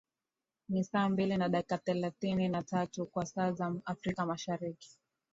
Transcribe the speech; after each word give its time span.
ni 0.69 0.83
saa 0.83 1.09
mbili 1.09 1.37
na 1.37 1.49
dakika 1.49 1.77
thelathini 1.77 2.49
na 2.49 2.63
tatu 2.63 3.05
kwa 3.05 3.25
saa 3.25 3.51
za 3.51 3.73
afrika 3.85 4.25
mashariki 4.25 4.97